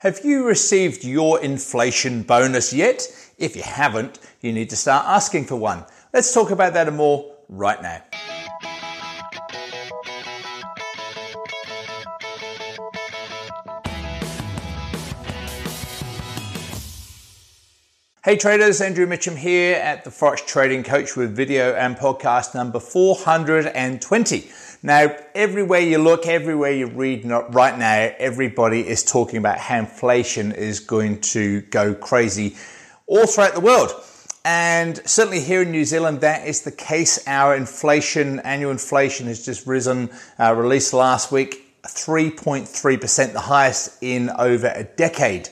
[0.00, 3.08] Have you received your inflation bonus yet?
[3.38, 5.86] If you haven't, you need to start asking for one.
[6.12, 8.02] Let's talk about that and more right now.
[18.26, 22.80] Hey traders, Andrew Mitchem here at the Forex Trading Coach with video and podcast number
[22.80, 24.50] 420.
[24.82, 30.50] Now, everywhere you look, everywhere you read right now, everybody is talking about how inflation
[30.50, 32.56] is going to go crazy
[33.06, 33.92] all throughout the world.
[34.44, 37.24] And certainly here in New Zealand, that is the case.
[37.28, 44.30] Our inflation, annual inflation has just risen, uh, released last week, 3.3%, the highest in
[44.30, 45.48] over a decade.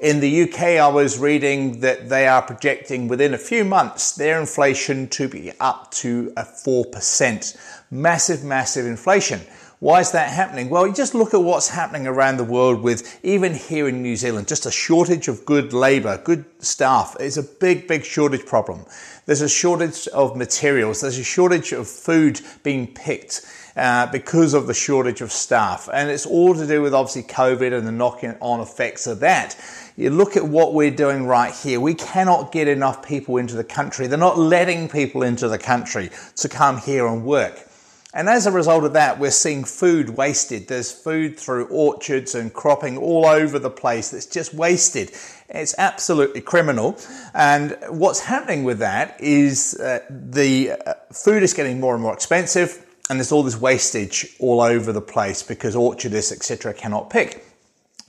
[0.00, 4.38] In the UK, I was reading that they are projecting within a few months their
[4.38, 7.56] inflation to be up to a 4%.
[7.90, 9.40] Massive, massive inflation.
[9.80, 10.70] Why is that happening?
[10.70, 14.16] Well, you just look at what's happening around the world with, even here in New
[14.16, 17.16] Zealand, just a shortage of good labor, good staff.
[17.20, 18.86] It's a big, big shortage problem.
[19.26, 21.00] There's a shortage of materials.
[21.02, 23.46] There's a shortage of food being picked.
[23.76, 25.88] Uh, because of the shortage of staff.
[25.92, 29.56] And it's all to do with obviously COVID and the knocking on effects of that.
[29.96, 31.78] You look at what we're doing right here.
[31.78, 34.08] We cannot get enough people into the country.
[34.08, 37.67] They're not letting people into the country to come here and work.
[38.14, 40.68] And as a result of that, we're seeing food wasted.
[40.68, 45.12] There's food through orchards and cropping all over the place that's just wasted.
[45.50, 46.98] It's absolutely criminal.
[47.34, 52.14] And what's happening with that is uh, the uh, food is getting more and more
[52.14, 57.44] expensive and there's all this wastage all over the place because orchardists, etc., cannot pick.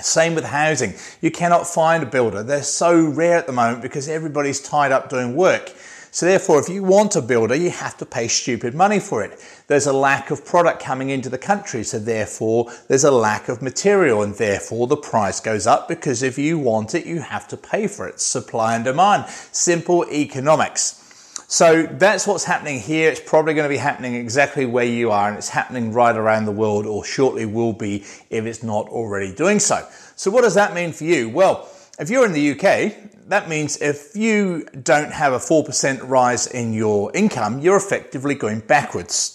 [0.00, 0.94] Same with housing.
[1.20, 2.42] You cannot find a builder.
[2.42, 5.72] They're so rare at the moment because everybody's tied up doing work.
[6.10, 9.38] So therefore, if you want a builder, you have to pay stupid money for it.
[9.66, 11.84] There's a lack of product coming into the country.
[11.84, 16.38] So therefore, there's a lack of material and therefore the price goes up because if
[16.38, 18.20] you want it, you have to pay for it.
[18.20, 19.28] Supply and demand.
[19.52, 21.04] Simple economics.
[21.50, 23.10] So that's what's happening here.
[23.10, 26.44] It's probably going to be happening exactly where you are, and it's happening right around
[26.44, 29.88] the world, or shortly will be if it's not already doing so.
[30.14, 31.30] So, what does that mean for you?
[31.30, 31.66] Well,
[31.98, 32.94] if you're in the UK,
[33.28, 38.60] that means if you don't have a 4% rise in your income, you're effectively going
[38.60, 39.34] backwards.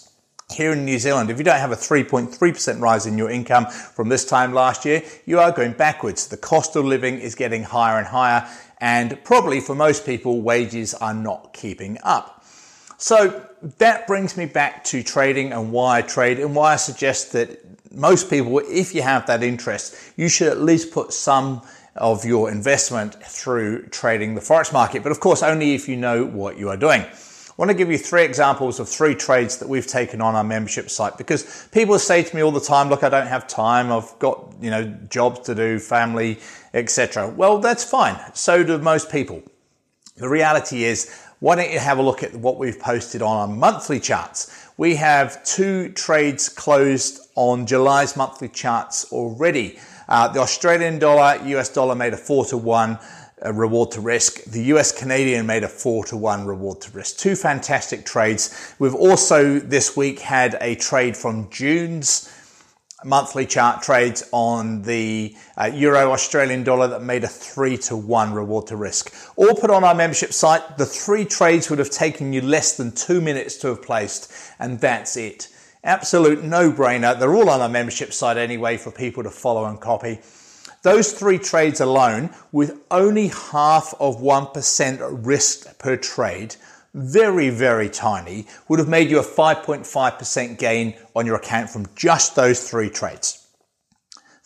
[0.50, 4.08] Here in New Zealand, if you don't have a 3.3% rise in your income from
[4.08, 6.28] this time last year, you are going backwards.
[6.28, 8.48] The cost of living is getting higher and higher,
[8.78, 12.44] and probably for most people, wages are not keeping up.
[12.98, 13.46] So
[13.78, 17.60] that brings me back to trading and why I trade and why I suggest that
[17.92, 21.62] most people, if you have that interest, you should at least put some
[21.96, 25.02] of your investment through trading the forex market.
[25.02, 27.02] But of course, only if you know what you are doing.
[27.02, 30.42] I want to give you three examples of three trades that we've taken on our
[30.42, 33.92] membership site because people say to me all the time, look, I don't have time.
[33.92, 36.40] I've got, you know, jobs to do, family,
[36.72, 37.28] etc.
[37.28, 38.18] Well, that's fine.
[38.34, 39.40] So do most people.
[40.16, 43.46] The reality is, why don't you have a look at what we've posted on our
[43.46, 44.68] monthly charts?
[44.76, 49.78] We have two trades closed on July's monthly charts already.
[50.08, 52.98] Uh, the Australian dollar, US dollar made a four to one
[53.52, 54.44] reward to risk.
[54.44, 57.18] The US Canadian made a four to one reward to risk.
[57.18, 58.74] Two fantastic trades.
[58.78, 62.30] We've also this week had a trade from June's
[63.04, 68.32] monthly chart trades on the uh, euro Australian dollar that made a three to one
[68.32, 69.12] reward to risk.
[69.36, 70.78] All put on our membership site.
[70.78, 74.80] The three trades would have taken you less than two minutes to have placed, and
[74.80, 75.48] that's it.
[75.84, 77.18] Absolute no brainer.
[77.18, 80.20] They're all on our membership site anyway for people to follow and copy.
[80.82, 86.56] Those three trades alone, with only half of 1% risk per trade,
[86.94, 92.34] very, very tiny, would have made you a 5.5% gain on your account from just
[92.34, 93.46] those three trades.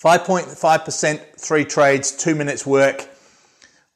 [0.03, 3.09] 5.5%, three trades, two minutes work,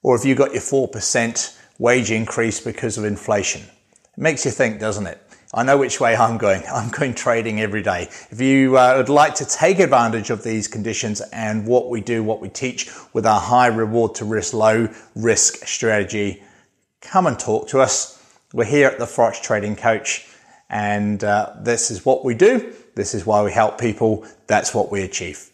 [0.02, 3.62] or if you got your 4% wage increase because of inflation.
[3.62, 5.20] It makes you think, doesn't it?
[5.54, 6.62] I know which way I'm going.
[6.72, 8.08] I'm going trading every day.
[8.30, 12.22] If you uh, would like to take advantage of these conditions and what we do,
[12.22, 16.42] what we teach with our high reward to risk, low risk strategy,
[17.00, 18.18] come and talk to us.
[18.52, 20.26] We're here at the Forex Trading Coach,
[20.68, 22.72] and uh, this is what we do.
[22.94, 24.26] This is why we help people.
[24.46, 25.50] That's what we achieve.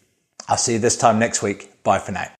[0.47, 1.83] I'll see you this time next week.
[1.83, 2.38] Bye for now.